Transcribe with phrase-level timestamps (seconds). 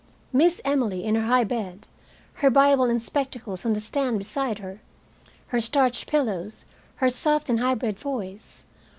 [0.33, 1.85] Miss Emily in her high bed,
[2.41, 4.81] her Bible and spectacles on the stand beside her,
[5.49, 8.65] her starched pillows, her soft and highbred voice?